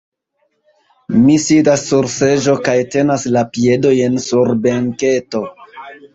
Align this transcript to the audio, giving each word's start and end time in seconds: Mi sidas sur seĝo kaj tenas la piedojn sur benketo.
Mi 1.25 1.35
sidas 1.43 1.83
sur 1.89 2.07
seĝo 2.13 2.57
kaj 2.69 2.75
tenas 2.97 3.27
la 3.37 3.45
piedojn 3.59 4.19
sur 4.27 4.53
benketo. 4.67 5.45